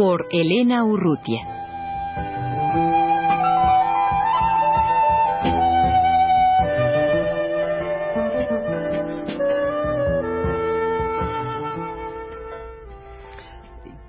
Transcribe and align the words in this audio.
Por 0.00 0.28
Elena 0.30 0.82
Urrutia. 0.82 1.42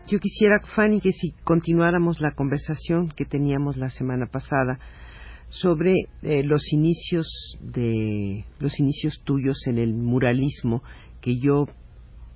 Yo 0.08 0.20
quisiera, 0.20 0.62
Fanny, 0.62 1.02
que 1.02 1.12
si 1.12 1.34
continuáramos 1.44 2.22
la 2.22 2.36
conversación 2.36 3.09
que 3.09 3.26
teníamos 3.26 3.76
la 3.76 3.89
semana 3.89 4.28
pasada 4.28 4.80
sobre 5.50 5.94
eh, 6.22 6.44
los 6.44 6.72
inicios 6.72 7.28
de 7.59 8.45
los 8.62 8.80
inicios 8.80 9.22
tuyos 9.26 9.58
en 9.67 9.78
el 9.78 9.94
muralismo 9.94 10.84
que 11.20 11.38
yo 11.38 11.67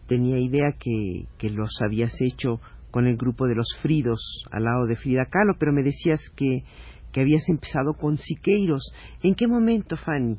tenía 0.07 0.39
idea 0.39 0.75
que, 0.77 1.27
que 1.37 1.49
los 1.49 1.71
habías 1.81 2.19
hecho 2.19 2.59
con 2.95 3.07
el 3.07 3.17
grupo 3.17 3.45
de 3.45 3.55
los 3.55 3.67
Fridos 3.81 4.45
al 4.51 4.63
lado 4.63 4.85
de 4.85 4.95
Frida 4.95 5.25
Kahlo, 5.25 5.57
pero 5.59 5.73
me 5.73 5.83
decías 5.83 6.21
que, 6.33 6.63
que 7.11 7.19
habías 7.19 7.49
empezado 7.49 7.95
con 7.95 8.17
Siqueiros. 8.17 8.93
¿En 9.21 9.35
qué 9.35 9.49
momento, 9.49 9.97
Fanny? 9.97 10.37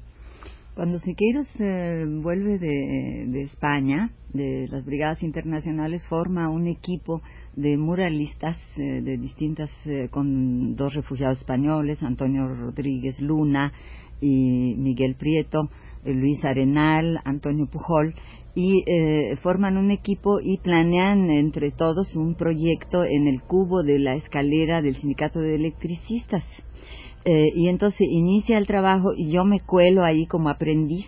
Cuando 0.75 0.99
Siqueiros 0.99 1.47
eh, 1.59 2.07
vuelve 2.09 2.59
de, 2.59 3.27
de, 3.29 3.43
España, 3.43 4.11
de 4.33 4.69
las 4.71 4.87
Brigadas 4.87 5.23
Internacionales, 5.23 6.03
forma 6.09 6.49
un 6.49 6.67
equipo 6.67 7.21
de 7.57 7.77
muralistas 7.77 8.57
eh, 8.79 9.03
de 9.03 9.19
distintas, 9.19 9.69
eh, 9.85 10.09
con 10.11 10.77
dos 10.77 10.95
refugiados 10.95 11.37
españoles, 11.37 12.03
Antonio 12.03 12.49
Rodríguez 12.49 13.21
Luna 13.21 13.71
y 14.19 14.77
Miguel 14.79 15.17
Prieto, 15.17 15.69
Luis 16.07 16.45
Arenal, 16.45 17.19
Antonio 17.25 17.67
Pujol, 17.67 18.15
y 18.55 18.85
forman 19.43 19.77
un 19.77 19.91
equipo 19.91 20.39
y 20.41 20.59
planean 20.59 21.31
entre 21.31 21.73
todos 21.73 22.17
un 22.17 22.35
proyecto 22.37 23.05
en 23.05 23.27
el 23.27 23.43
cubo 23.43 23.83
de 23.83 23.99
la 23.99 24.15
escalera 24.15 24.81
del 24.81 24.97
Sindicato 24.97 25.41
de 25.41 25.57
Electricistas. 25.57 26.45
y 27.25 27.69
entonces 27.69 28.07
inicia 28.09 28.57
el 28.57 28.67
trabajo 28.67 29.13
y 29.15 29.31
yo 29.31 29.45
me 29.45 29.61
cuelo 29.61 30.05
ahí 30.05 30.27
como 30.27 30.49
aprendiz 30.49 31.07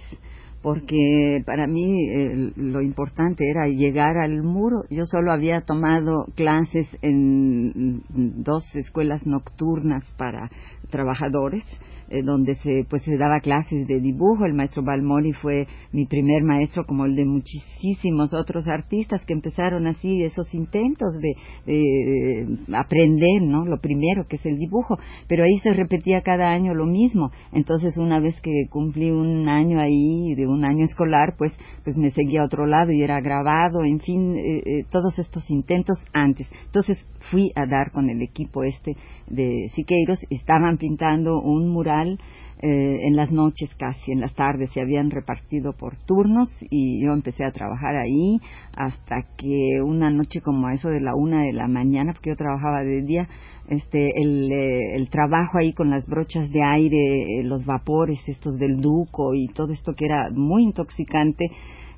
porque 0.62 1.42
para 1.46 1.66
mí 1.66 2.52
lo 2.56 2.82
importante 2.82 3.48
era 3.48 3.68
llegar 3.68 4.18
al 4.18 4.42
muro. 4.42 4.82
Yo 4.90 5.06
solo 5.06 5.32
había 5.32 5.62
tomado 5.62 6.26
clases 6.34 6.88
en 7.00 8.02
dos 8.42 8.64
escuelas 8.74 9.24
nocturnas 9.24 10.04
para 10.16 10.50
trabajadores 10.90 11.64
eh, 12.10 12.22
donde 12.22 12.54
se 12.56 12.86
pues 12.88 13.02
se 13.02 13.16
daba 13.16 13.40
clases 13.40 13.86
de 13.86 14.00
dibujo. 14.00 14.44
El 14.44 14.54
maestro 14.54 14.82
Balmori 14.82 15.32
fue 15.32 15.66
mi 15.92 16.06
primer 16.06 16.42
maestro 16.42 16.84
como 16.86 17.04
el 17.04 17.14
de 17.14 17.24
muchísimos 17.24 18.32
otros 18.32 18.66
artistas 18.66 19.24
que 19.24 19.34
empezaron 19.34 19.86
así 19.86 20.22
esos 20.22 20.52
intentos 20.54 21.14
de, 21.20 22.48
aprender 22.74 23.42
no 23.42 23.64
lo 23.64 23.78
primero 23.80 24.26
que 24.28 24.36
es 24.36 24.46
el 24.46 24.58
dibujo. 24.58 24.98
Pero 25.28 25.44
ahí 25.44 25.58
se 25.60 25.72
repetía 25.72 26.22
cada 26.22 26.48
año 26.48 26.74
lo 26.74 26.86
mismo. 26.86 27.30
Entonces 27.52 27.96
una 27.96 28.20
vez 28.20 28.40
que 28.40 28.66
cumplí 28.70 29.10
un 29.10 29.48
año 29.48 29.80
ahí 29.80 30.34
de 30.34 30.46
un 30.46 30.64
año 30.64 30.84
escolar 30.84 31.34
pues 31.36 31.52
pues 31.84 31.96
me 31.96 32.10
seguía 32.10 32.42
a 32.42 32.46
otro 32.46 32.66
lado 32.66 32.92
y 32.92 33.02
era 33.02 33.20
grabado 33.20 33.84
en 33.84 34.00
fin 34.00 34.36
eh, 34.36 34.62
eh, 34.64 34.84
todos 34.90 35.18
estos 35.18 35.48
intentos 35.50 35.98
antes. 36.12 36.48
Entonces 36.66 36.98
fui 37.30 37.52
a 37.54 37.66
dar 37.66 37.90
con 37.92 38.10
el 38.10 38.22
equipo 38.22 38.64
este 38.64 38.96
de 39.26 39.70
Siqueiros, 39.74 40.18
estaban 40.30 40.78
pintando 40.78 41.40
un 41.40 41.68
mural 41.68 42.18
eh, 42.60 43.06
en 43.06 43.14
las 43.14 43.30
noches 43.30 43.72
casi, 43.76 44.10
en 44.10 44.20
las 44.20 44.34
tardes, 44.34 44.70
se 44.72 44.80
habían 44.80 45.12
repartido 45.12 45.74
por 45.74 45.96
turnos 45.96 46.48
y 46.70 47.00
yo 47.04 47.12
empecé 47.12 47.44
a 47.44 47.52
trabajar 47.52 47.94
ahí 47.96 48.40
hasta 48.76 49.22
que 49.36 49.80
una 49.80 50.10
noche 50.10 50.40
como 50.40 50.66
a 50.66 50.74
eso 50.74 50.88
de 50.88 51.00
la 51.00 51.14
una 51.14 51.42
de 51.42 51.52
la 51.52 51.68
mañana, 51.68 52.12
porque 52.12 52.30
yo 52.30 52.36
trabajaba 52.36 52.82
de 52.82 53.02
día, 53.02 53.28
este, 53.68 54.10
el, 54.20 54.50
eh, 54.50 55.06
trabajo 55.08 55.58
ahí 55.58 55.72
con 55.72 55.90
las 55.90 56.06
brochas 56.06 56.50
de 56.50 56.62
aire, 56.64 56.96
eh, 56.96 57.44
los 57.44 57.64
vapores 57.64 58.18
estos 58.26 58.58
del 58.58 58.80
duco 58.80 59.34
y 59.34 59.46
todo 59.48 59.72
esto 59.72 59.92
que 59.94 60.06
era 60.06 60.28
muy 60.34 60.64
intoxicante, 60.64 61.44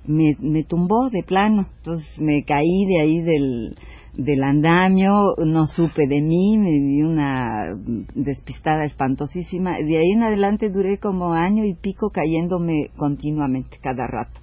me, 0.06 0.36
me 0.40 0.64
tumbó 0.64 1.08
de 1.10 1.22
plano, 1.22 1.68
entonces 1.78 2.06
me 2.18 2.42
caí 2.44 2.84
de 2.86 3.00
ahí 3.00 3.20
del 3.22 3.76
del 4.14 4.42
andamio, 4.42 5.34
no 5.44 5.66
supe 5.66 6.06
de 6.06 6.20
mí, 6.20 6.58
me 6.58 6.70
di 6.70 7.02
una 7.02 7.76
despistada 8.14 8.84
espantosísima. 8.84 9.76
De 9.78 9.98
ahí 9.98 10.10
en 10.12 10.22
adelante 10.22 10.68
duré 10.68 10.98
como 10.98 11.32
año 11.32 11.64
y 11.64 11.74
pico 11.74 12.10
cayéndome 12.10 12.90
continuamente, 12.96 13.78
cada 13.80 14.06
rato. 14.06 14.40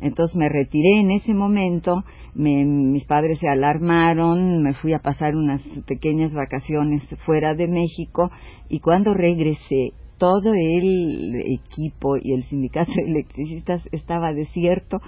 Entonces 0.00 0.36
me 0.36 0.48
retiré 0.48 1.00
en 1.00 1.12
ese 1.12 1.32
momento, 1.32 2.02
mis 2.34 3.04
padres 3.06 3.38
se 3.38 3.48
alarmaron, 3.48 4.62
me 4.62 4.74
fui 4.74 4.92
a 4.92 4.98
pasar 4.98 5.36
unas 5.36 5.62
pequeñas 5.86 6.34
vacaciones 6.34 7.02
fuera 7.24 7.54
de 7.54 7.68
México 7.68 8.30
y 8.68 8.80
cuando 8.80 9.14
regresé 9.14 9.92
todo 10.18 10.52
el 10.52 11.36
equipo 11.46 12.16
y 12.16 12.32
el 12.32 12.44
sindicato 12.44 12.92
de 12.92 13.10
electricistas 13.10 13.82
estaba 13.92 14.32
desierto, 14.32 15.00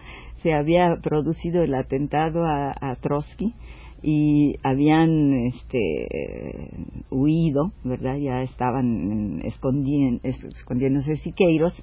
se 0.42 0.54
había 0.54 0.96
producido 1.02 1.62
el 1.62 1.74
atentado 1.74 2.44
a, 2.44 2.70
a 2.70 2.96
Trotsky 2.96 3.54
y 4.02 4.56
habían 4.62 5.32
este, 5.32 6.70
huido, 7.10 7.72
¿verdad? 7.84 8.16
Ya 8.16 8.42
estaban 8.42 9.40
escondiéndose 9.42 11.16
Siqueiros, 11.16 11.74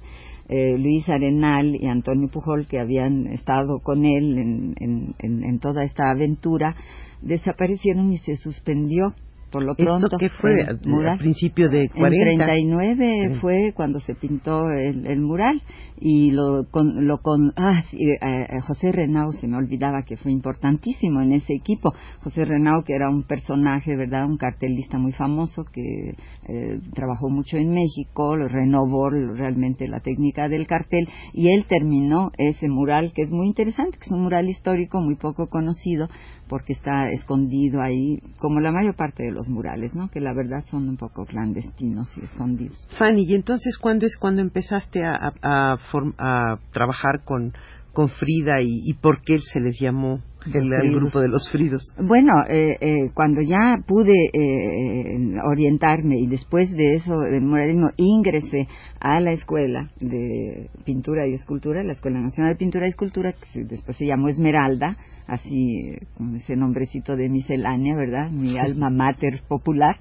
eh, 0.48 0.76
Luis 0.78 1.08
Arenal 1.08 1.74
y 1.74 1.86
Antonio 1.86 2.28
Pujol, 2.28 2.66
que 2.66 2.78
habían 2.78 3.26
estado 3.26 3.80
con 3.80 4.04
él 4.04 4.38
en, 4.38 5.14
en 5.18 5.58
toda 5.58 5.84
esta 5.84 6.10
aventura, 6.10 6.76
desaparecieron 7.22 8.12
y 8.12 8.18
se 8.18 8.36
suspendió 8.36 9.14
por 9.54 9.64
lo 9.64 9.74
pronto. 9.76 10.06
¿Esto 10.06 10.16
qué 10.18 10.30
fue? 10.30 10.62
¿A 10.62 11.16
principio 11.16 11.70
de 11.70 11.88
40? 11.88 12.32
En 12.32 12.38
39 12.38 13.38
fue 13.40 13.72
cuando 13.74 14.00
se 14.00 14.16
pintó 14.16 14.68
el, 14.70 15.20
mural 15.20 15.62
y 15.96 16.32
lo 16.32 16.64
con, 16.72 17.06
lo 17.06 17.18
con 17.18 17.52
ah, 17.56 17.84
eh, 17.92 18.18
eh, 18.20 18.60
José 18.66 18.90
Renau 18.90 19.32
se 19.32 19.46
me 19.46 19.56
olvidaba 19.56 20.02
que 20.02 20.16
fue 20.16 20.32
importantísimo 20.32 21.20
en 21.20 21.32
ese 21.32 21.54
equipo. 21.54 21.94
José 22.24 22.44
Renau 22.44 22.82
que 22.82 22.94
era 22.94 23.08
un 23.08 23.22
personaje, 23.22 23.96
¿verdad? 23.96 24.26
Un 24.26 24.38
cartelista 24.38 24.98
muy 24.98 25.12
famoso 25.12 25.64
que 25.72 26.16
eh, 26.48 26.80
trabajó 26.92 27.30
mucho 27.30 27.56
en 27.56 27.72
México, 27.72 28.36
renovó 28.36 29.08
realmente 29.08 29.86
la 29.86 30.00
técnica 30.00 30.48
del 30.48 30.66
cartel 30.66 31.08
y 31.32 31.50
él 31.50 31.64
terminó 31.68 32.32
ese 32.38 32.68
mural 32.68 33.12
que 33.14 33.22
es 33.22 33.30
muy 33.30 33.46
interesante, 33.46 33.98
que 33.98 34.06
es 34.06 34.10
un 34.12 34.24
mural 34.24 34.48
histórico 34.48 35.00
muy 35.00 35.14
poco 35.14 35.46
conocido 35.46 36.08
porque 36.48 36.72
está 36.72 37.10
escondido 37.10 37.80
ahí, 37.80 38.18
como 38.38 38.60
la 38.60 38.70
mayor 38.70 38.94
parte 38.94 39.22
de 39.22 39.32
los 39.32 39.43
murales, 39.48 39.94
¿no? 39.94 40.08
Que 40.08 40.20
la 40.20 40.32
verdad 40.32 40.64
son 40.66 40.88
un 40.88 40.96
poco 40.96 41.24
clandestinos 41.24 42.08
y 42.16 42.24
escondidos. 42.24 42.86
Fanny, 42.98 43.24
¿y 43.26 43.34
entonces 43.34 43.78
cuándo 43.78 44.06
es 44.06 44.16
cuando 44.16 44.42
empezaste 44.42 45.04
a, 45.04 45.34
a, 45.42 46.58
trabajar 46.72 47.24
con, 47.24 47.52
con 47.92 48.08
Frida 48.08 48.60
y, 48.62 48.80
y 48.84 48.94
por 48.94 49.22
qué 49.22 49.38
se 49.38 49.60
les 49.60 49.78
llamó 49.80 50.20
el, 50.52 50.94
grupo 50.94 51.20
de 51.20 51.28
los 51.28 51.48
fridos. 51.50 51.82
Bueno, 51.98 52.32
eh, 52.48 52.76
eh, 52.80 53.10
cuando 53.14 53.40
ya 53.42 53.78
pude 53.86 54.14
eh, 54.32 55.38
orientarme 55.44 56.18
y 56.18 56.26
después 56.26 56.70
de 56.70 56.94
eso 56.94 57.18
del 57.20 57.42
muralismo 57.42 57.90
ingresé 57.96 58.68
a 59.00 59.20
la 59.20 59.32
escuela 59.32 59.90
de 60.00 60.68
pintura 60.84 61.26
y 61.26 61.34
escultura, 61.34 61.82
la 61.82 61.92
Escuela 61.92 62.20
Nacional 62.20 62.52
de 62.52 62.58
Pintura 62.58 62.86
y 62.86 62.90
Escultura, 62.90 63.32
que 63.32 63.64
después 63.64 63.96
se 63.96 64.06
llamó 64.06 64.28
Esmeralda, 64.28 64.96
así 65.26 65.96
con 66.16 66.36
ese 66.36 66.56
nombrecito 66.56 67.16
de 67.16 67.28
miscelánea, 67.28 67.96
¿verdad? 67.96 68.30
Mi 68.30 68.58
alma 68.58 68.90
mater 68.90 69.42
popular, 69.48 69.96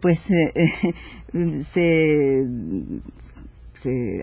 pues 0.00 0.18
se 1.74 2.44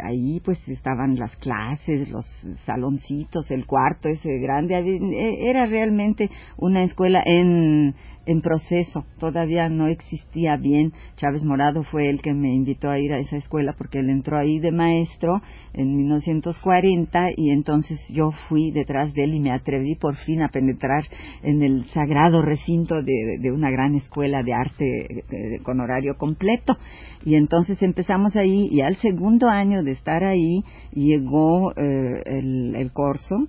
ahí 0.03 0.39
pues 0.43 0.59
estaban 0.67 1.15
las 1.15 1.35
clases, 1.37 2.09
los 2.09 2.25
saloncitos, 2.65 3.49
el 3.51 3.65
cuarto 3.65 4.09
ese 4.09 4.37
grande, 4.39 4.75
eh, 4.77 5.49
era 5.49 5.65
realmente 5.65 6.29
una 6.57 6.83
escuela 6.83 7.21
en, 7.25 7.95
en 8.25 8.41
proceso, 8.41 9.05
todavía 9.19 9.69
no 9.69 9.87
existía 9.87 10.57
bien. 10.57 10.93
Chávez 11.15 11.43
Morado 11.43 11.83
fue 11.83 12.09
el 12.09 12.21
que 12.21 12.33
me 12.33 12.53
invitó 12.53 12.89
a 12.89 12.99
ir 12.99 13.13
a 13.13 13.19
esa 13.19 13.37
escuela 13.37 13.73
porque 13.77 13.99
él 13.99 14.09
entró 14.09 14.37
ahí 14.37 14.59
de 14.59 14.71
maestro 14.71 15.41
en 15.73 15.95
1940 15.95 17.19
y 17.37 17.51
entonces 17.51 17.99
yo 18.09 18.31
fui 18.49 18.71
detrás 18.71 19.13
de 19.13 19.23
él 19.23 19.35
y 19.35 19.39
me 19.39 19.51
atreví 19.51 19.95
por 19.95 20.15
fin 20.15 20.41
a 20.41 20.49
penetrar 20.49 21.03
en 21.43 21.61
el 21.61 21.85
sagrado 21.87 22.41
recinto 22.41 23.01
de, 23.01 23.51
una 23.51 23.69
gran 23.69 23.95
escuela 23.95 24.41
de 24.43 24.53
arte 24.53 24.85
eh, 24.85 25.59
con 25.63 25.79
horario 25.79 26.17
completo. 26.17 26.77
Y 27.23 27.35
entonces 27.35 27.81
empezamos 27.81 28.35
ahí 28.35 28.67
y 28.71 28.81
al 28.81 28.95
segundo 28.97 29.47
año 29.47 29.83
de 29.83 29.91
estar 29.91 30.23
ahí 30.23 30.63
llegó 30.93 31.71
eh, 31.71 32.21
el, 32.25 32.75
el 32.75 32.91
corso 32.91 33.47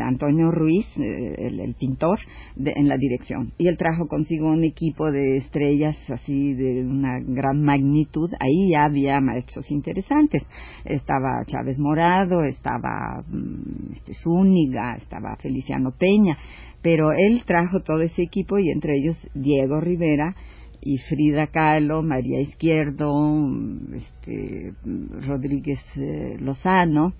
Antonio 0.00 0.50
Ruiz, 0.50 0.86
eh, 0.96 1.34
el, 1.38 1.74
pintor, 1.74 2.18
en 2.56 2.88
la 2.88 2.96
dirección. 2.96 3.52
Y 3.58 3.68
él 3.68 3.76
trajo 3.76 4.06
consigo 4.08 4.50
un 4.50 4.64
equipo 4.64 5.10
de 5.10 5.36
estrellas 5.36 5.96
así 6.10 6.54
de 6.54 6.84
una 6.84 7.20
gran 7.20 7.62
magnitud. 7.62 8.30
Ahí 8.40 8.70
ya 8.70 8.84
había 8.84 9.20
maestros 9.20 9.70
interesantes. 9.70 10.42
Estaba 10.84 11.44
Chávez 11.46 11.78
Morado, 11.78 12.42
estaba 12.42 13.22
mm, 13.28 13.92
este, 13.92 14.14
Zúñiga, 14.14 14.96
estaba 14.96 15.36
Feliciano 15.36 15.90
Peña. 15.98 16.38
Pero 16.82 17.12
él 17.12 17.42
trajo 17.44 17.80
todo 17.80 18.00
ese 18.00 18.22
equipo 18.22 18.58
y 18.58 18.70
entre 18.70 18.96
ellos 18.96 19.16
Diego 19.34 19.80
Rivera 19.80 20.34
y 20.80 20.98
Frida 20.98 21.46
Kahlo, 21.46 22.02
María 22.02 22.40
Izquierdo, 22.40 23.12
este, 23.94 24.72
Rodríguez 25.26 25.80
eh, 25.96 26.36
Lozano, 26.40 27.14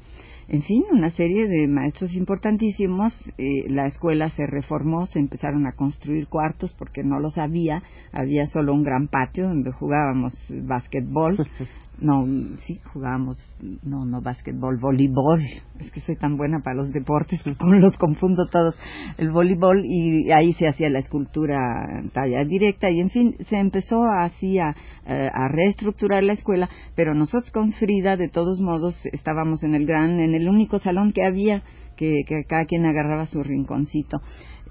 en 0.52 0.62
fin, 0.64 0.84
una 0.92 1.08
serie 1.08 1.48
de 1.48 1.66
maestros 1.66 2.12
importantísimos. 2.12 3.14
Eh, 3.38 3.70
la 3.70 3.86
escuela 3.86 4.28
se 4.28 4.46
reformó, 4.46 5.06
se 5.06 5.18
empezaron 5.18 5.66
a 5.66 5.72
construir 5.72 6.28
cuartos 6.28 6.74
porque 6.74 7.02
no 7.02 7.20
los 7.20 7.38
había. 7.38 7.82
Había 8.12 8.46
solo 8.46 8.74
un 8.74 8.82
gran 8.82 9.08
patio 9.08 9.48
donde 9.48 9.72
jugábamos 9.72 10.34
básquetbol. 10.50 11.38
No, 12.00 12.26
sí, 12.66 12.80
jugábamos, 12.92 13.38
no, 13.84 14.04
no 14.04 14.20
básquetbol, 14.20 14.78
voleibol. 14.78 15.40
Es 15.78 15.90
que 15.92 16.00
soy 16.00 16.16
tan 16.16 16.36
buena 16.36 16.60
para 16.60 16.76
los 16.76 16.92
deportes, 16.92 17.40
los 17.60 17.96
confundo 17.96 18.46
todos. 18.48 18.74
El 19.18 19.30
voleibol 19.30 19.84
y 19.84 20.32
ahí 20.32 20.52
se 20.54 20.66
hacía 20.66 20.90
la 20.90 20.98
escultura 20.98 22.00
en 22.00 22.10
talla 22.10 22.44
directa 22.44 22.90
y 22.90 23.00
en 23.00 23.10
fin, 23.10 23.36
se 23.40 23.56
empezó 23.56 24.04
así 24.04 24.58
a, 24.58 24.74
eh, 25.06 25.28
a 25.32 25.48
reestructurar 25.48 26.24
la 26.24 26.32
escuela, 26.32 26.68
pero 26.96 27.14
nosotros 27.14 27.52
con 27.52 27.72
Frida, 27.72 28.16
de 28.16 28.28
todos 28.28 28.60
modos, 28.60 28.98
estábamos 29.12 29.62
en 29.62 29.74
el 29.74 29.86
gran, 29.86 30.18
en 30.18 30.34
el 30.34 30.48
único 30.48 30.78
salón 30.80 31.12
que 31.12 31.24
había, 31.24 31.62
que, 31.96 32.24
que 32.26 32.44
cada 32.48 32.64
quien 32.64 32.84
agarraba 32.86 33.26
su 33.26 33.42
rinconcito 33.42 34.20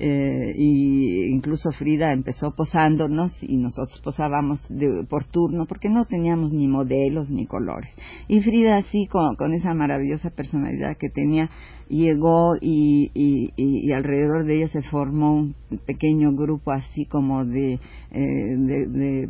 eh, 0.03 0.55
y 0.57 1.25
incluso 1.31 1.71
Frida 1.73 2.11
empezó 2.11 2.55
posándonos 2.55 3.31
y 3.43 3.57
nosotros 3.57 4.01
posábamos 4.03 4.59
por 5.07 5.25
turno 5.25 5.67
porque 5.67 5.89
no 5.89 6.05
teníamos 6.05 6.51
ni 6.51 6.67
modelos 6.67 7.29
ni 7.29 7.45
colores. 7.45 7.95
Y 8.27 8.41
Frida 8.41 8.77
así 8.77 9.05
con, 9.11 9.35
con 9.35 9.53
esa 9.53 9.75
maravillosa 9.75 10.31
personalidad 10.31 10.97
que 10.97 11.09
tenía 11.09 11.51
llegó 11.87 12.55
y, 12.59 13.11
y, 13.13 13.91
alrededor 13.91 14.45
de 14.45 14.57
ella 14.57 14.69
se 14.69 14.81
formó 14.81 15.35
un 15.35 15.55
pequeño 15.85 16.31
grupo 16.31 16.71
así 16.71 17.05
como 17.05 17.45
de, 17.45 17.73
eh, 17.73 17.79
de, 18.11 19.29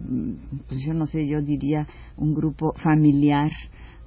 pues 0.70 0.80
yo 0.86 0.94
no 0.94 1.06
sé, 1.06 1.28
yo 1.28 1.42
diría 1.42 1.86
un 2.16 2.34
grupo 2.34 2.72
familiar 2.82 3.52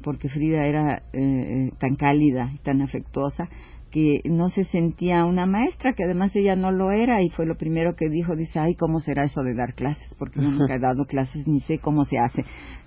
porque 0.02 0.30
Frida 0.30 0.64
era 0.64 1.02
eh, 1.12 1.20
eh 1.20 1.70
tan 1.78 1.96
cálida 1.96 2.52
y 2.54 2.58
tan 2.58 2.80
afectuosa 2.80 3.50
que 3.94 4.22
no 4.24 4.48
se 4.48 4.64
sentía 4.64 5.24
una 5.24 5.46
maestra, 5.46 5.92
que 5.92 6.02
además 6.02 6.34
ella 6.34 6.56
no 6.56 6.72
lo 6.72 6.90
era 6.90 7.22
y 7.22 7.30
fue 7.30 7.46
lo 7.46 7.54
primero 7.54 7.94
que 7.94 8.08
dijo, 8.08 8.34
dice, 8.34 8.58
ay, 8.58 8.74
¿cómo 8.74 8.98
será 8.98 9.22
eso 9.22 9.44
de 9.44 9.54
dar 9.54 9.74
clases? 9.74 10.12
Porque 10.18 10.40
yo 10.40 10.50
nunca 10.50 10.74
he 10.74 10.78
dado 10.80 11.04
clases 11.04 11.46
ni 11.46 11.60
sé 11.60 11.78
cómo 11.78 12.04
se 12.04 12.18
hace. 12.18 12.44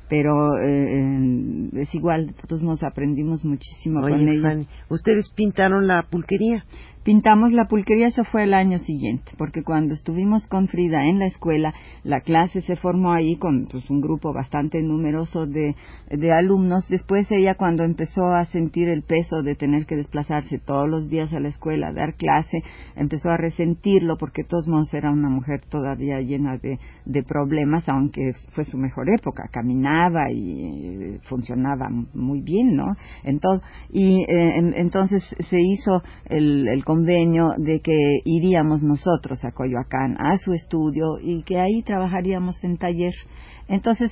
Pero 0.10 0.58
eh, 0.62 1.70
es 1.76 1.96
igual, 1.96 2.28
nosotros 2.28 2.62
nos 2.62 2.84
aprendimos 2.84 3.46
muchísimo 3.46 4.02
con 4.02 4.28
ella. 4.28 4.66
¿Ustedes 4.90 5.30
pintaron 5.34 5.88
la 5.88 6.04
pulquería? 6.10 6.66
Pintamos 7.08 7.54
la 7.54 7.70
pulquería, 7.70 8.08
eso 8.08 8.26
fue 8.26 8.44
el 8.44 8.54
año 8.54 8.80
siguiente, 8.80 9.32
porque 9.38 9.64
cuando 9.64 9.94
estuvimos 9.94 10.46
con 10.48 10.68
Frida 10.68 11.06
en 11.06 11.20
la 11.20 11.28
escuela, 11.28 11.74
la 12.04 12.20
clase 12.20 12.60
se 12.60 12.76
formó 12.76 13.14
ahí 13.14 13.38
con 13.38 13.66
pues, 13.72 13.90
un 13.90 14.02
grupo 14.02 14.34
bastante 14.34 14.82
numeroso 14.82 15.46
de, 15.46 15.74
alumnos. 16.34 16.86
Después 16.90 17.26
ella, 17.32 17.56
cuando 17.56 17.86
empezó 17.86 18.28
a 18.34 18.44
sentir 18.48 18.90
el 18.90 19.04
peso 19.04 19.42
de 19.42 19.56
tener 19.56 19.86
que 19.86 19.96
desplazarse 19.96 20.60
todos 20.60 20.90
los 20.90 21.08
días 21.08 21.32
a 21.32 21.40
la 21.40 21.48
escuela, 21.48 21.88
a 21.88 21.94
dar 21.94 22.16
clase, 22.16 22.62
empezó 22.98 23.30
a 23.30 23.38
resentirlo, 23.38 24.18
porque 24.18 24.42
de 24.42 24.50
todos 24.50 24.68
modos 24.68 24.94
era 24.94 25.10
una 25.10 25.30
mujer 25.30 25.62
todavía 25.70 26.20
llena 26.20 26.58
de, 26.58 26.78
de 27.06 27.24
problemas, 27.24 27.88
aunque 27.88 28.32
fue 28.52 28.66
su 28.66 28.78
mejor 28.78 29.08
época, 29.18 29.48
caminaba 29.50 30.30
y 30.30 30.62
eh, 30.62 31.20
funcionaba 31.24 31.88
muy 32.14 32.42
bien, 32.42 32.76
¿no? 32.76 32.98
Entonces, 33.24 33.66
y 33.94 34.24
eh, 34.24 34.74
entonces 34.76 35.24
se 35.50 35.58
hizo 35.58 36.04
el, 36.26 36.68
el 36.68 36.84
convenio 36.98 37.52
de 37.58 37.80
que 37.80 38.22
iríamos 38.26 38.82
nosotros 38.82 39.46
a 39.46 39.52
Coyoacán 39.52 40.18
a 40.20 40.36
su 40.38 40.54
estudio 40.54 41.20
y 41.22 41.44
que 41.44 41.60
ahí 41.60 41.84
trabajaríamos 41.84 42.64
en 42.64 42.78
taller. 42.78 43.14
Entonces, 43.68 44.12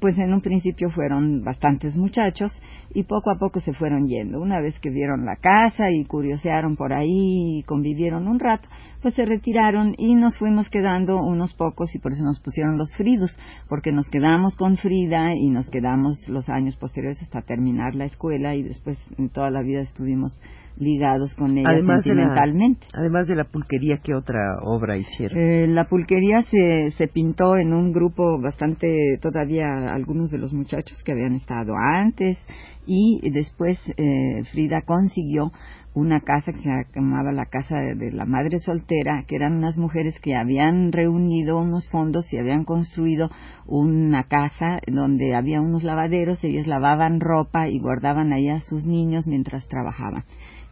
pues 0.00 0.16
en 0.16 0.32
un 0.32 0.40
principio 0.40 0.88
fueron 0.90 1.42
bastantes 1.42 1.94
muchachos 1.96 2.52
y 2.94 3.02
poco 3.02 3.30
a 3.30 3.38
poco 3.38 3.60
se 3.60 3.74
fueron 3.74 4.06
yendo. 4.06 4.40
Una 4.40 4.60
vez 4.60 4.78
que 4.80 4.90
vieron 4.90 5.26
la 5.26 5.36
casa 5.36 5.90
y 5.90 6.04
curiosearon 6.04 6.76
por 6.76 6.94
ahí 6.94 7.58
y 7.58 7.62
convivieron 7.64 8.28
un 8.28 8.38
rato, 8.38 8.68
pues 9.02 9.14
se 9.14 9.26
retiraron 9.26 9.94
y 9.98 10.14
nos 10.14 10.38
fuimos 10.38 10.70
quedando 10.70 11.16
unos 11.16 11.52
pocos 11.54 11.94
y 11.94 11.98
por 11.98 12.12
eso 12.12 12.22
nos 12.22 12.40
pusieron 12.40 12.78
los 12.78 12.94
Fridos, 12.94 13.36
porque 13.68 13.92
nos 13.92 14.08
quedamos 14.08 14.56
con 14.56 14.76
Frida 14.78 15.34
y 15.34 15.50
nos 15.50 15.68
quedamos 15.68 16.28
los 16.28 16.48
años 16.48 16.76
posteriores 16.76 17.20
hasta 17.20 17.42
terminar 17.42 17.94
la 17.94 18.04
escuela 18.04 18.54
y 18.54 18.62
después 18.62 18.96
en 19.18 19.28
toda 19.28 19.50
la 19.50 19.62
vida 19.62 19.80
estuvimos 19.80 20.40
ligados 20.82 21.34
con 21.34 21.56
ella 21.56 21.68
sentimentalmente. 21.86 22.86
además 22.92 23.28
de 23.28 23.36
la 23.36 23.44
pulquería, 23.44 23.98
¿qué 23.98 24.14
otra 24.14 24.58
obra 24.62 24.96
hicieron? 24.96 25.38
Eh, 25.38 25.66
la 25.68 25.84
pulquería 25.88 26.42
se, 26.50 26.92
se 26.92 27.08
pintó 27.08 27.56
en 27.56 27.72
un 27.72 27.92
grupo 27.92 28.40
bastante, 28.40 29.18
todavía 29.20 29.92
algunos 29.92 30.30
de 30.30 30.38
los 30.38 30.52
muchachos 30.52 31.02
que 31.04 31.12
habían 31.12 31.34
estado 31.34 31.72
antes 31.76 32.38
y 32.86 33.30
después 33.30 33.78
eh, 33.96 34.44
Frida 34.50 34.82
consiguió 34.84 35.52
una 35.94 36.20
casa 36.20 36.52
que 36.52 36.60
se 36.60 36.70
llamaba 36.94 37.32
la 37.32 37.46
casa 37.46 37.76
de, 37.76 38.12
la 38.12 38.24
madre 38.24 38.58
soltera, 38.60 39.24
que 39.26 39.36
eran 39.36 39.54
unas 39.54 39.76
mujeres 39.76 40.18
que 40.20 40.34
habían 40.34 40.92
reunido 40.92 41.60
unos 41.60 41.88
fondos 41.90 42.32
y 42.32 42.38
habían 42.38 42.64
construido 42.64 43.30
una 43.66 44.24
casa 44.24 44.80
donde 44.86 45.34
había 45.34 45.60
unos 45.60 45.82
lavaderos, 45.82 46.42
ellas 46.44 46.66
lavaban 46.66 47.20
ropa 47.20 47.68
y 47.68 47.78
guardaban 47.78 48.32
ahí 48.32 48.48
a 48.48 48.60
sus 48.60 48.86
niños 48.86 49.26
mientras 49.26 49.68
trabajaban 49.68 50.24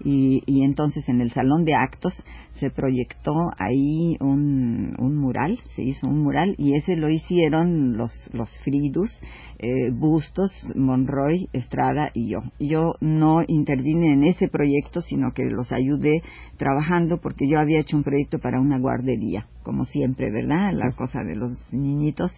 y, 0.05 0.43
y 0.47 0.63
entonces 0.63 1.09
en 1.09 1.21
el 1.21 1.31
salón 1.31 1.65
de 1.65 1.75
actos 1.75 2.15
se 2.59 2.71
proyectó 2.71 3.35
ahí 3.59 4.17
un, 4.21 4.95
un 4.99 5.17
mural, 5.17 5.59
se 5.75 5.83
hizo 5.83 6.07
un 6.07 6.23
mural 6.23 6.55
y 6.59 6.75
ese 6.77 6.97
lo 6.97 7.09
hicieron 7.09 7.97
los, 7.97 8.13
los 8.33 8.51
Fridus, 8.65 9.11
eh, 9.59 9.91
Bustos, 9.93 10.51
Monroy, 10.75 11.49
Estrada 11.53 12.11
y 12.15 12.31
yo. 12.31 12.41
Yo 12.59 12.95
no 13.01 13.43
intervine 13.47 14.13
en 14.13 14.25
ese 14.25 14.49
proyecto, 14.49 15.01
sino 15.11 15.33
que 15.33 15.45
los 15.45 15.71
ayudé 15.73 16.23
trabajando 16.57 17.19
porque 17.21 17.49
yo 17.49 17.59
había 17.59 17.81
hecho 17.81 17.97
un 17.97 18.05
proyecto 18.05 18.39
para 18.39 18.61
una 18.61 18.79
guardería, 18.79 19.47
como 19.63 19.85
siempre, 19.85 20.31
¿verdad? 20.31 20.73
La 20.73 20.93
cosa 20.93 21.25
de 21.25 21.37
los 21.37 21.51
niñitos 21.73 22.33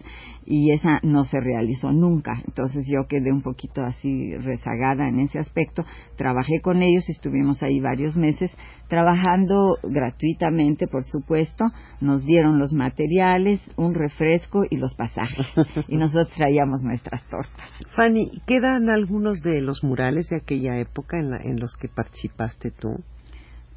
y 0.45 0.71
esa 0.71 0.99
no 1.03 1.25
se 1.25 1.39
realizó 1.39 1.91
nunca. 1.91 2.41
Entonces 2.47 2.85
yo 2.87 3.07
quedé 3.07 3.31
un 3.31 3.41
poquito 3.41 3.83
así 3.83 4.35
rezagada 4.37 5.07
en 5.07 5.19
ese 5.19 5.39
aspecto. 5.39 5.85
Trabajé 6.17 6.61
con 6.61 6.81
ellos, 6.81 7.07
estuvimos 7.09 7.61
ahí 7.63 7.79
varios 7.79 8.17
meses 8.17 8.51
trabajando 8.87 9.77
gratuitamente, 9.83 10.87
por 10.87 11.03
supuesto. 11.03 11.65
Nos 12.01 12.25
dieron 12.25 12.59
los 12.59 12.73
materiales, 12.73 13.61
un 13.75 13.93
refresco 13.93 14.63
y 14.69 14.77
los 14.77 14.93
pasajes. 14.95 15.47
y 15.87 15.97
nosotros 15.97 16.31
traíamos 16.35 16.81
nuestras 16.83 17.23
tortas. 17.29 17.69
Fanny, 17.95 18.41
¿quedan 18.47 18.89
algunos 18.89 19.41
de 19.41 19.61
los 19.61 19.83
murales 19.83 20.27
de 20.29 20.37
aquella 20.37 20.79
época 20.79 21.17
en, 21.19 21.33
en 21.33 21.59
los 21.59 21.75
que 21.75 21.87
participaste 21.87 22.62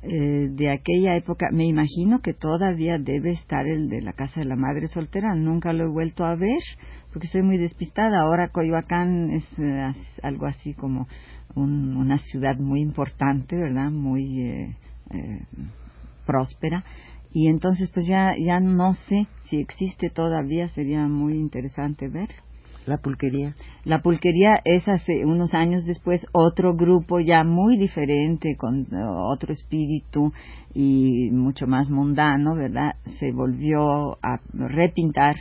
Eh, 0.02 0.48
de 0.50 0.70
aquella 0.70 1.16
época, 1.16 1.48
me 1.52 1.66
imagino 1.66 2.20
que 2.20 2.32
todavía 2.32 2.98
debe 2.98 3.32
estar 3.32 3.66
el 3.66 3.88
de 3.88 4.02
la 4.02 4.12
casa 4.12 4.40
de 4.40 4.46
la 4.46 4.54
madre 4.54 4.86
soltera, 4.88 5.34
nunca 5.34 5.72
lo 5.72 5.84
he 5.84 5.88
vuelto 5.88 6.24
a 6.24 6.36
ver, 6.36 6.60
porque 7.12 7.26
soy 7.28 7.42
muy 7.42 7.58
despistada. 7.58 8.20
Ahora 8.20 8.50
Coyoacán 8.50 9.32
es 9.32 9.44
eh, 9.58 9.92
algo 10.22 10.46
así 10.46 10.74
como 10.74 11.08
una 11.56 12.18
ciudad 12.18 12.56
muy 12.58 12.80
importante, 12.82 13.56
¿verdad? 13.56 13.90
Muy 13.90 14.42
eh, 14.42 14.76
próspera. 16.26 16.84
Y 17.32 17.48
entonces, 17.48 17.90
pues 17.92 18.06
ya, 18.06 18.32
ya 18.38 18.60
no 18.60 18.94
sé 18.94 19.26
si 19.48 19.56
existe 19.56 20.10
todavía, 20.10 20.68
sería 20.68 21.06
muy 21.06 21.34
interesante 21.34 22.08
ver. 22.08 22.28
La 22.86 22.98
pulquería. 22.98 23.56
La 23.84 24.00
pulquería 24.00 24.60
es 24.64 24.86
hace 24.86 25.24
unos 25.24 25.54
años 25.54 25.84
después 25.86 26.24
otro 26.30 26.76
grupo 26.76 27.18
ya 27.18 27.42
muy 27.42 27.76
diferente, 27.78 28.54
con 28.56 28.82
eh, 28.82 28.86
otro 29.04 29.52
espíritu 29.52 30.32
y 30.72 31.30
mucho 31.32 31.66
más 31.66 31.90
mundano, 31.90 32.54
¿verdad? 32.54 32.94
Se 33.18 33.32
volvió 33.32 34.18
a 34.22 34.40
repintar 34.52 35.34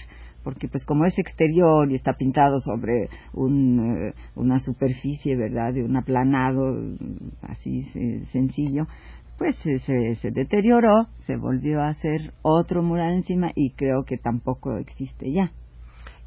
porque 0.44 0.68
pues 0.68 0.86
como 0.86 1.06
es 1.06 1.18
exterior 1.20 1.92
y 1.92 1.96
está 1.96 2.14
pintado 2.14 2.60
sobre 2.62 3.10
un, 3.34 4.10
eh, 4.10 4.14
una 4.36 4.60
superficie, 4.60 5.36
¿verdad? 5.36 5.74
De 5.74 5.84
un 5.84 5.96
aplanado 5.98 6.76
así 7.44 7.84
sencillo, 8.32 8.88
pues 9.38 9.56
se, 9.58 10.16
se 10.16 10.32
deterioró, 10.32 11.08
se 11.28 11.38
volvió 11.38 11.82
a 11.82 11.90
hacer 11.90 12.34
otro 12.42 12.82
mural 12.82 13.14
encima 13.14 13.52
y 13.54 13.72
creo 13.72 14.04
que 14.04 14.18
tampoco 14.18 14.78
existe 14.78 15.32
ya. 15.32 15.52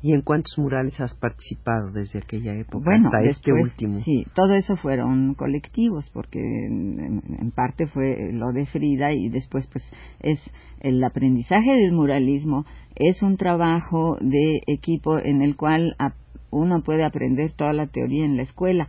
¿Y 0.00 0.12
en 0.12 0.22
cuántos 0.22 0.56
murales 0.58 1.00
has 1.00 1.12
participado 1.14 1.90
desde 1.90 2.20
aquella 2.20 2.54
época 2.54 2.84
bueno, 2.84 3.08
hasta 3.08 3.24
este 3.24 3.52
último? 3.52 4.00
Sí, 4.04 4.24
todo 4.32 4.54
eso 4.54 4.76
fueron 4.76 5.34
colectivos, 5.34 6.08
porque 6.12 6.38
en, 6.38 7.50
parte 7.54 7.88
fue 7.88 8.32
lo 8.32 8.52
de 8.52 8.66
Frida 8.66 9.12
y 9.12 9.28
después 9.28 9.66
pues 9.66 9.84
es 10.20 10.38
el 10.80 11.02
aprendizaje 11.02 11.72
del 11.72 11.92
muralismo, 11.92 12.64
es 12.94 13.22
un 13.22 13.36
trabajo 13.36 14.16
de 14.20 14.60
equipo 14.68 15.18
en 15.18 15.42
el 15.42 15.56
cual 15.56 15.96
uno 16.50 16.82
puede 16.84 17.04
aprender 17.04 17.52
toda 17.52 17.72
la 17.72 17.88
teoría 17.88 18.24
en 18.24 18.36
la 18.36 18.44
escuela, 18.44 18.88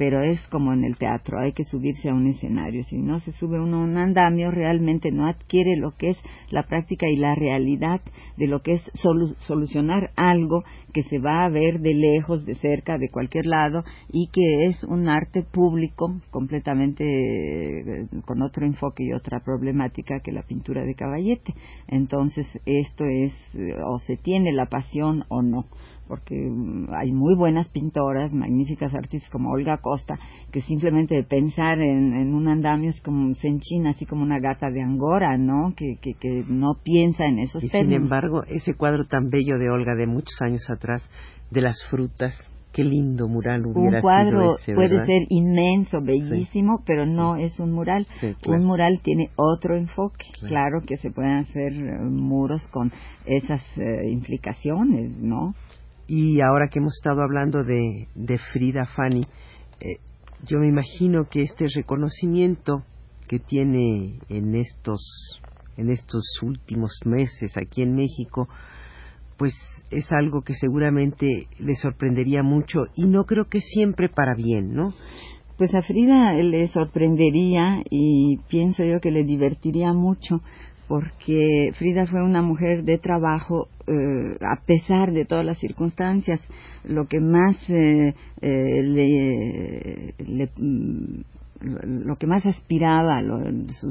pero 0.00 0.22
es 0.22 0.40
como 0.48 0.72
en 0.72 0.82
el 0.82 0.96
teatro, 0.96 1.38
hay 1.38 1.52
que 1.52 1.64
subirse 1.64 2.08
a 2.08 2.14
un 2.14 2.26
escenario. 2.26 2.82
Si 2.84 2.96
no 2.96 3.20
se 3.20 3.32
sube 3.32 3.60
uno 3.60 3.82
a 3.82 3.84
un 3.84 3.98
andamio, 3.98 4.50
realmente 4.50 5.10
no 5.10 5.28
adquiere 5.28 5.76
lo 5.76 5.90
que 5.90 6.08
es 6.08 6.18
la 6.48 6.62
práctica 6.62 7.06
y 7.06 7.16
la 7.16 7.34
realidad 7.34 8.00
de 8.38 8.46
lo 8.46 8.62
que 8.62 8.76
es 8.76 8.90
solucionar 8.94 10.10
algo 10.16 10.64
que 10.94 11.02
se 11.02 11.18
va 11.18 11.44
a 11.44 11.50
ver 11.50 11.80
de 11.80 11.92
lejos, 11.92 12.46
de 12.46 12.54
cerca, 12.54 12.96
de 12.96 13.10
cualquier 13.10 13.44
lado, 13.44 13.84
y 14.10 14.28
que 14.28 14.68
es 14.68 14.82
un 14.84 15.06
arte 15.06 15.42
público 15.42 16.18
completamente 16.30 17.04
eh, 17.04 18.06
con 18.24 18.40
otro 18.40 18.64
enfoque 18.64 19.04
y 19.04 19.12
otra 19.12 19.40
problemática 19.40 20.20
que 20.24 20.32
la 20.32 20.44
pintura 20.44 20.82
de 20.82 20.94
caballete. 20.94 21.52
Entonces, 21.88 22.46
esto 22.64 23.04
es, 23.04 23.34
eh, 23.52 23.76
o 23.84 23.98
se 23.98 24.16
tiene 24.16 24.50
la 24.54 24.64
pasión 24.64 25.24
o 25.28 25.42
no 25.42 25.66
porque 26.10 26.34
mm, 26.34 26.92
hay 26.92 27.12
muy 27.12 27.36
buenas 27.36 27.68
pintoras, 27.68 28.32
magníficas 28.32 28.92
artistas 28.92 29.30
como 29.30 29.52
Olga 29.52 29.78
Costa, 29.78 30.18
que 30.50 30.60
simplemente 30.62 31.14
de 31.14 31.22
pensar 31.22 31.80
en, 31.80 32.34
un 32.34 32.48
andamio 32.48 32.90
es 32.90 33.00
como 33.00 33.32
se 33.36 33.46
enchina, 33.46 33.90
así 33.90 34.06
como 34.06 34.22
una 34.24 34.40
gata 34.40 34.70
de 34.70 34.82
Angora, 34.82 35.38
¿no? 35.38 35.72
Que, 35.76 35.98
que, 36.02 36.44
no 36.48 36.74
piensa 36.82 37.26
en 37.26 37.38
esos 37.38 37.62
y 37.62 37.68
Sin 37.68 37.92
embargo, 37.92 38.42
ese 38.48 38.74
cuadro 38.74 39.06
tan 39.06 39.30
bello 39.30 39.56
de 39.56 39.70
Olga 39.70 39.94
de 39.94 40.08
muchos 40.08 40.34
años 40.42 40.68
atrás, 40.68 41.08
de 41.52 41.60
las 41.60 41.76
frutas, 41.88 42.34
qué 42.72 42.82
lindo 42.82 43.28
mural 43.28 43.66
hubiera 43.66 43.98
Un 43.98 44.02
cuadro 44.02 44.56
sido 44.58 44.76
puede 44.76 45.06
ser 45.06 45.22
inmenso, 45.28 46.00
bellísimo, 46.00 46.82
pero 46.84 47.06
no 47.06 47.36
es 47.36 47.60
un 47.60 47.70
mural. 47.70 48.06
Un 48.46 48.64
mural 48.64 49.00
tiene 49.02 49.30
otro 49.36 49.76
enfoque. 49.76 50.26
Claro. 50.40 50.80
que 50.84 50.96
se 50.96 51.10
pueden 51.10 51.38
hacer 51.38 51.72
eh, 51.72 51.98
muros 52.00 52.66
con 52.68 52.90
esas 53.26 53.62
eh, 53.78 54.10
implicaciones, 54.10 55.10
¿no? 55.18 55.54
Y 56.12 56.40
ahora 56.40 56.66
que 56.66 56.80
hemos 56.80 56.96
estado 56.96 57.22
hablando 57.22 57.62
de, 57.62 58.08
Frida 58.52 58.84
Fanny, 58.96 59.28
eh, 59.78 60.00
yo 60.44 60.58
me 60.58 60.66
imagino 60.66 61.28
que 61.30 61.42
este 61.42 61.66
reconocimiento 61.72 62.82
que 63.28 63.38
tiene 63.38 64.18
en 64.28 64.56
estos 64.56 65.40
en 65.76 65.88
estos 65.88 66.24
últimos 66.42 66.98
meses 67.04 67.56
aquí 67.56 67.82
en 67.82 67.94
México, 67.94 68.48
pues 69.38 69.54
es 69.92 70.10
algo 70.10 70.42
que 70.42 70.54
seguramente 70.54 71.46
le 71.60 71.76
sorprendería 71.76 72.42
mucho 72.42 72.86
y 72.96 73.06
no 73.06 73.24
creo 73.24 73.44
que 73.44 73.60
siempre 73.60 74.08
para 74.08 74.34
bien, 74.34 74.74
¿no? 74.74 74.92
Pues 75.58 75.72
a 75.76 75.82
Frida 75.82 76.32
le 76.32 76.66
sorprendería 76.66 77.84
y 77.88 78.38
pienso 78.48 78.82
yo 78.82 79.00
que 79.00 79.12
le 79.12 79.22
divertiría 79.22 79.92
mucho 79.92 80.42
porque 80.90 81.70
Frida 81.78 82.04
fue 82.06 82.20
una 82.20 82.42
mujer 82.42 82.82
de 82.82 82.98
trabajo 82.98 83.68
eh, 83.86 84.36
a 84.40 84.60
pesar 84.66 85.12
de 85.12 85.24
todas 85.24 85.44
las 85.44 85.56
circunstancias. 85.58 86.40
Lo 86.82 87.06
que 87.06 87.20
más 87.20 87.56
eh, 87.70 88.12
eh, 88.40 88.82
le, 88.82 90.14
le 90.18 90.50
mm, 90.56 91.20
lo 91.60 92.16
que 92.16 92.26
más 92.26 92.44
aspiraba, 92.44 93.20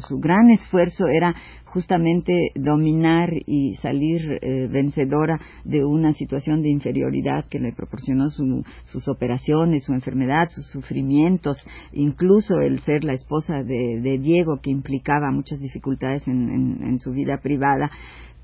su, 0.07 0.19
gran 0.19 0.49
esfuerzo 0.49 1.07
era 1.07 1.33
justamente 1.73 2.33
dominar 2.55 3.29
y 3.45 3.75
salir 3.75 4.21
eh, 4.41 4.67
vencedora 4.67 5.39
de 5.63 5.85
una 5.85 6.11
situación 6.13 6.61
de 6.61 6.69
inferioridad 6.69 7.45
que 7.49 7.59
le 7.59 7.73
proporcionó 7.73 8.29
sus 8.29 9.07
operaciones, 9.07 9.83
su 9.83 9.93
enfermedad, 9.93 10.49
sus 10.49 10.67
sufrimientos, 10.67 11.57
incluso 11.93 12.59
el 12.59 12.79
ser 12.81 13.03
la 13.03 13.13
esposa 13.13 13.63
de, 13.63 14.19
Diego, 14.19 14.59
que 14.61 14.71
implicaba 14.71 15.31
muchas 15.31 15.59
dificultades 15.59 16.27
en 16.27 16.99
su 16.99 17.11
vida 17.11 17.39
privada. 17.41 17.89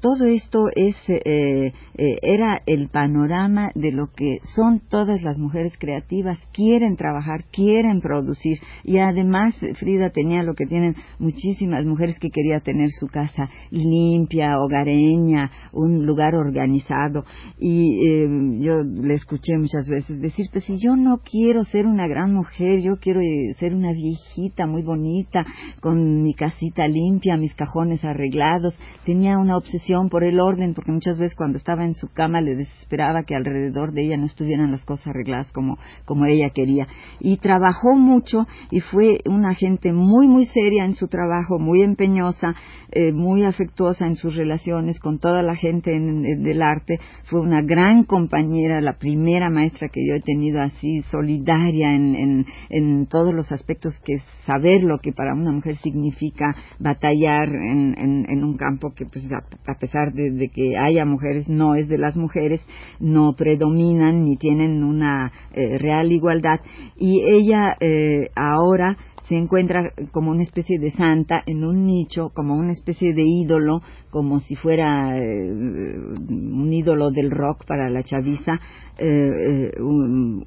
Todo 0.06 0.26
esto 0.26 0.66
es, 0.76 0.96
eh, 1.08 1.74
eh, 1.98 2.18
era 2.22 2.62
el 2.68 2.90
panorama 2.90 3.72
de 3.74 3.92
lo 3.92 4.12
que 4.16 4.38
son 4.56 4.80
todas 4.80 5.24
las 5.24 5.40
mujeres 5.40 5.74
creativas, 5.80 6.38
quieren 6.54 6.96
trabajar, 6.96 7.46
quieren 7.52 8.02
producir. 8.02 8.60
Y 8.84 9.00
además 9.00 9.56
Frida 9.80 10.12
tenía 10.12 10.44
lo 10.44 10.54
que 10.54 10.68
tienen 10.68 10.96
muchísimas 11.18 11.86
mujeres 11.86 12.20
que 12.20 12.30
quería 12.30 12.60
tener 12.60 12.90
su 12.92 13.08
casa 13.16 13.50
limpia, 13.72 14.60
hogareña, 14.60 15.50
un 15.72 16.06
lugar 16.06 16.36
organizado 16.36 17.24
y 17.58 18.08
eh, 18.08 18.30
yo 18.60 18.82
le 18.84 19.14
escuché 19.14 19.58
muchas 19.58 19.88
veces 19.88 20.20
decir, 20.20 20.48
pues 20.52 20.66
si 20.66 20.78
yo 20.78 20.98
no 20.98 21.20
quiero 21.20 21.64
ser 21.64 21.86
una 21.86 22.08
gran 22.08 22.34
mujer, 22.34 22.82
yo 22.82 22.98
quiero 22.98 23.22
ser 23.58 23.74
una 23.74 23.94
viejita 23.94 24.68
muy 24.68 24.84
bonita, 24.84 25.46
con 25.80 26.24
mi 26.24 26.34
casita 26.34 26.88
limpia, 26.88 27.38
mis 27.38 27.56
cajones 27.56 28.04
arreglados, 28.04 28.78
tenía 29.06 29.38
una 29.38 29.56
obsesión 29.56 30.10
por 30.10 30.26
el 30.26 30.40
orden, 30.40 30.74
porque 30.74 30.92
muchas 30.92 31.18
veces 31.18 31.36
cuando 31.36 31.58
estaba 31.58 31.86
en 31.86 31.94
su 31.94 32.10
cama 32.12 32.42
le 32.42 32.56
desesperaba 32.56 33.24
que 33.24 33.36
alrededor 33.36 33.94
de 33.94 34.06
ella 34.06 34.18
no 34.18 34.26
estuvieran 34.26 34.72
las 34.72 34.84
cosas 34.84 35.08
arregladas 35.08 35.52
como, 35.54 35.78
como 36.04 36.26
ella 36.26 36.50
quería. 36.54 36.88
Y 37.20 37.38
trabajó 37.38 37.96
mucho 37.96 38.46
y 38.72 38.82
fue 38.82 39.20
una 39.26 39.54
gente 39.54 39.94
muy, 39.94 40.28
muy 40.28 40.46
seria 40.48 40.86
en 40.86 40.96
su 40.96 41.08
trabajo, 41.08 41.60
muy 41.60 41.82
empeñosa, 41.82 42.56
eh, 42.92 43.05
muy 43.14 43.44
afectuosa 43.44 44.08
en 44.08 44.16
sus 44.16 44.36
relaciones 44.36 45.00
con 45.00 45.20
toda 45.20 45.42
la 45.42 45.56
gente 45.56 45.96
en, 45.96 46.44
del 46.44 46.62
arte. 46.62 47.00
Fue 47.26 47.40
una 47.42 47.62
gran 47.62 48.04
compañera, 48.04 48.82
la 48.82 48.98
primera 48.98 49.50
maestra 49.50 49.90
que 49.90 50.06
yo 50.08 50.16
he 50.16 50.22
tenido 50.22 50.62
así, 50.62 51.02
solidaria 51.12 51.94
en, 51.94 52.46
en, 52.70 53.08
todos 53.08 53.34
los 53.34 53.52
aspectos 53.52 53.94
que 54.04 54.20
saber 54.46 54.82
lo 54.82 55.00
que 55.00 55.12
para 55.12 55.34
una 55.34 55.52
mujer 55.52 55.76
significa 55.76 56.56
batallar 56.80 57.50
en, 57.50 57.96
en, 57.98 58.44
un 58.44 58.58
campo 58.58 58.90
que 58.96 59.06
pues 59.06 59.26
a, 59.32 59.80
pesar 59.80 60.14
de, 60.14 60.50
que 60.54 60.78
haya 60.78 61.06
mujeres, 61.06 61.48
no 61.48 61.76
es 61.76 61.88
de 61.88 61.98
las 61.98 62.16
mujeres, 62.16 62.62
no 63.00 63.34
predominan 63.38 64.24
ni 64.24 64.38
tienen 64.38 64.84
una 64.84 65.32
eh, 65.54 65.78
real 65.78 66.12
igualdad. 66.12 66.60
Y 66.98 67.22
ella 67.26 67.76
eh, 67.80 68.30
ahora 68.36 68.98
se 69.28 69.36
encuentra 69.36 69.92
como 70.12 70.32
una 70.32 70.44
especie 70.44 70.80
de 70.80 70.92
santa 70.92 71.42
en 71.46 71.64
un 71.64 71.86
nicho, 71.86 72.32
como 72.34 72.56
una 72.56 72.74
especie 72.74 73.14
de 73.14 73.24
ídolo, 73.24 73.82
como 74.10 74.40
si 74.40 74.56
fuera 74.56 75.18
eh, 75.18 75.52
un 75.52 76.72
ídolo 76.72 77.12
del 77.12 77.32
rock 77.32 77.66
para 77.66 77.90
la 77.90 78.04
chaviza, 78.04 78.60
eh, 78.98 79.08
eh, 79.08 79.82
un, 79.82 80.46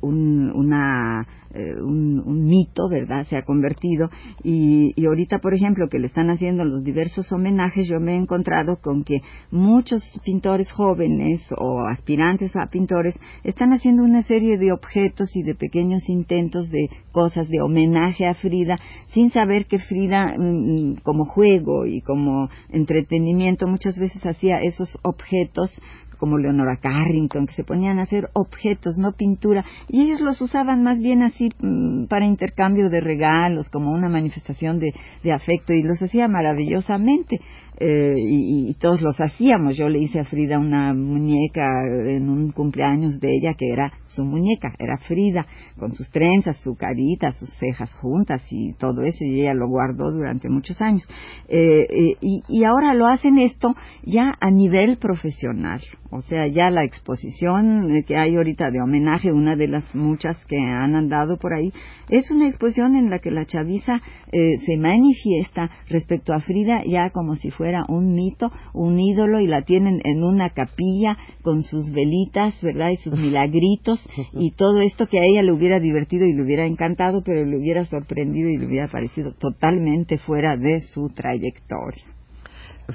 una, 0.55 1.27
un, 1.55 2.45
mito, 2.47 2.89
¿verdad? 2.89 3.27
Se 3.29 3.37
ha 3.37 3.43
convertido. 3.43 4.09
Y, 4.43 4.93
y 4.97 5.07
ahorita, 5.07 5.39
por 5.41 5.55
ejemplo, 5.55 5.89
que 5.91 5.99
le 5.99 6.07
están 6.07 6.31
haciendo 6.31 6.65
los 6.65 6.83
diversos 6.83 7.31
homenajes, 7.33 7.89
yo 7.89 8.01
me 8.01 8.13
he 8.13 8.17
encontrado 8.17 8.79
con 8.81 9.03
que 9.03 9.19
muchos 9.51 10.03
pintores 10.25 10.71
jóvenes 10.73 11.43
o 11.59 11.81
aspirantes 11.89 12.57
a 12.57 12.71
pintores 12.71 13.19
están 13.45 13.73
haciendo 13.73 14.03
una 14.03 14.23
serie 14.23 14.57
de 14.57 14.73
objetos 14.73 15.29
y 15.35 15.43
de 15.43 15.55
pequeños 15.55 16.09
intentos 16.09 16.71
de 16.71 16.89
cosas 17.13 17.49
de 17.49 17.61
homenaje 17.61 18.27
a 18.27 18.35
Frida, 18.35 18.68
sin 19.09 19.31
saber 19.31 19.67
que 19.67 19.79
Frida, 19.79 20.35
mm, 20.37 20.97
como 21.03 21.25
juego 21.25 21.87
y 21.87 22.01
como 22.03 22.49
entretenimiento, 22.71 23.67
muchas 23.67 23.99
veces 23.99 24.25
hacía 24.27 24.59
esos 24.59 24.99
objetos 25.03 25.71
como 26.19 26.37
Leonora 26.37 26.77
Carrington, 26.77 27.47
que 27.47 27.55
se 27.55 27.65
ponían 27.65 27.99
a 27.99 28.03
hacer 28.03 28.29
objetos, 28.35 28.99
no 28.99 29.13
pintura, 29.13 29.65
y 29.89 30.03
ellos 30.03 30.21
los 30.21 30.41
usaban 30.41 30.83
más 30.83 31.01
bien 31.01 31.23
así 31.23 31.51
mm, 31.61 32.07
para 32.07 32.27
intercambio 32.27 32.91
de 32.91 33.01
regalos, 33.01 33.71
como 33.71 33.93
una 33.93 34.09
manifestación 34.09 34.79
de, 34.79 34.93
de 35.23 35.33
afecto, 35.33 35.73
y 35.73 35.83
los 35.83 36.03
hacía 36.03 36.29
maravillosamente. 36.29 37.41
Eh, 37.81 38.15
y, 38.19 38.75
todos 38.75 39.01
los 39.03 39.21
hacíamos. 39.21 39.77
Yo 39.77 39.89
le 39.89 40.01
hice 40.01 40.21
a 40.21 40.25
Frida 40.25 40.59
una 40.59 40.95
muñeca 40.95 41.63
en 42.07 42.29
un 42.29 42.51
cumpleaños 42.51 43.21
de 43.21 43.29
ella 43.37 43.55
que 43.57 43.71
era 43.73 43.93
su 44.07 44.25
muñeca, 44.25 44.75
era 44.79 44.99
Frida, 44.99 45.47
con 45.79 45.93
sus 45.93 46.11
trenzas, 46.11 46.57
su 46.59 46.75
carita, 46.75 47.31
sus 47.33 47.49
cejas 47.59 47.93
juntas 47.95 48.43
y 48.51 48.73
todo 48.75 49.03
eso, 49.03 49.25
y 49.25 49.43
ella 49.43 49.55
lo 49.55 49.69
guardó 49.69 50.11
durante 50.11 50.49
muchos 50.49 50.81
años. 50.81 51.07
Eh, 51.49 51.87
eh, 51.89 52.17
y, 52.21 52.65
ahora 52.65 52.95
lo 52.95 53.07
hacen 53.07 53.39
esto 53.39 53.75
ya 54.03 54.35
a 54.41 54.51
nivel 54.51 54.99
profesional. 54.99 55.81
O 56.11 56.23
sea, 56.23 56.49
ya 56.49 56.71
la 56.71 56.85
exposición 56.85 57.87
que 58.07 58.17
hay 58.17 58.35
ahorita 58.35 58.71
de 58.71 58.81
homenaje, 58.81 59.31
una 59.31 59.57
de 59.57 59.69
las 59.69 59.95
muchas 59.95 60.43
que 60.47 60.57
han 60.57 60.95
andado 60.95 61.37
por 61.37 61.53
ahí, 61.53 61.71
es 62.09 62.31
una 62.31 62.49
exposición 62.49 62.97
en 62.97 63.11
la 63.11 63.19
que 63.19 63.31
la 63.31 63.45
chaviza 63.45 64.01
eh, 64.33 64.57
se 64.65 64.79
manifiesta 64.79 65.71
respecto 65.89 66.33
a 66.33 66.41
Frida 66.41 66.83
ya 66.87 67.11
como 67.11 67.35
si 67.35 67.51
fuera 67.69 67.85
un 67.87 68.15
mito, 68.15 68.51
un 68.73 68.99
ídolo, 68.99 69.41
y 69.41 69.47
la 69.47 69.63
tienen 69.63 70.01
en 70.03 70.25
una 70.25 70.51
capilla 70.51 71.19
con 71.43 71.63
sus 71.63 71.93
velitas, 71.93 72.55
¿verdad? 72.63 72.89
Y 72.93 72.97
sus 72.97 73.13
milagritos, 73.19 74.01
y 74.33 74.53
todo 74.53 74.81
esto 74.81 75.07
que 75.07 75.21
a 75.21 75.25
ella 75.25 75.43
le 75.43 75.53
hubiera 75.53 75.79
divertido 75.79 76.25
y 76.25 76.33
le 76.33 76.43
hubiera 76.43 76.65
encantado, 76.65 77.21
pero 77.23 77.45
le 77.45 77.59
hubiera 77.59 77.85
sorprendido 77.85 78.49
y 78.49 78.57
le 78.57 78.67
hubiera 78.67 78.89
parecido 78.89 79.35
totalmente 79.35 80.17
fuera 80.17 80.57
de 80.57 80.81
su 80.81 81.11
trayectoria. 81.11 82.05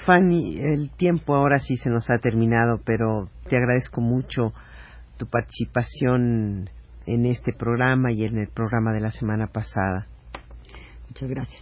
Fanny, 0.08 0.58
el 0.60 0.90
tiempo 0.90 1.36
ahora 1.36 1.60
sí 1.60 1.78
se 1.78 1.92
nos 1.92 2.10
ha 2.10 2.18
terminado, 2.18 2.80
pero 2.84 3.30
te 3.48 3.58
agradezco 3.58 4.02
mucho 4.02 4.54
tu 5.18 5.28
participación 5.28 6.68
en 7.06 7.26
este 7.28 7.54
programa 7.54 8.12
y 8.12 8.24
en 8.24 8.40
el 8.40 8.48
programa 8.48 8.92
de 8.92 9.02
la 9.02 9.12
semana 9.12 9.46
pasada. 9.46 10.08
Muchas 11.10 11.30
gracias. 11.30 11.62